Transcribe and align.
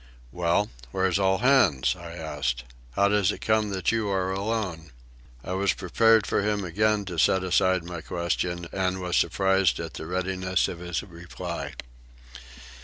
"Well, 0.31 0.71
where's 0.89 1.19
all 1.19 1.37
hands?" 1.45 1.95
I 1.95 2.13
asked. 2.13 2.63
"How 2.93 3.07
does 3.07 3.31
it 3.31 3.41
come 3.41 3.69
that 3.69 3.91
you 3.91 4.09
are 4.09 4.31
alone?" 4.33 4.89
I 5.43 5.51
was 5.53 5.73
prepared 5.73 6.25
for 6.25 6.41
him 6.41 6.63
again 6.63 7.05
to 7.05 7.19
set 7.19 7.43
aside 7.43 7.83
my 7.83 8.01
question, 8.01 8.65
and 8.73 8.99
was 8.99 9.15
surprised 9.15 9.79
at 9.79 9.93
the 9.93 10.07
readiness 10.07 10.67
of 10.67 10.79
his 10.79 11.03
reply. 11.03 11.73